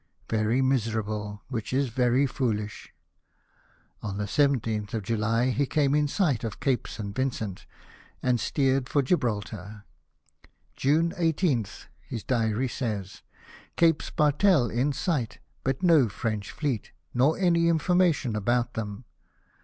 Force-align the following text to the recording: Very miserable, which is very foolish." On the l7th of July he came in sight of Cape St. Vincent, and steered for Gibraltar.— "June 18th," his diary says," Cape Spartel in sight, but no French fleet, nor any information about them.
Very 0.31 0.63
miserable, 0.63 1.43
which 1.47 1.71
is 1.71 1.89
very 1.89 2.25
foolish." 2.25 2.91
On 4.01 4.17
the 4.17 4.23
l7th 4.23 4.95
of 4.95 5.03
July 5.03 5.51
he 5.51 5.67
came 5.67 5.93
in 5.93 6.07
sight 6.07 6.43
of 6.43 6.59
Cape 6.59 6.87
St. 6.87 7.15
Vincent, 7.15 7.67
and 8.23 8.39
steered 8.39 8.89
for 8.89 9.03
Gibraltar.— 9.03 9.85
"June 10.75 11.11
18th," 11.11 11.85
his 12.01 12.23
diary 12.23 12.67
says," 12.67 13.21
Cape 13.77 14.01
Spartel 14.01 14.71
in 14.71 14.91
sight, 14.91 15.37
but 15.63 15.83
no 15.83 16.09
French 16.09 16.49
fleet, 16.49 16.93
nor 17.13 17.37
any 17.37 17.67
information 17.67 18.35
about 18.35 18.73
them. 18.73 19.05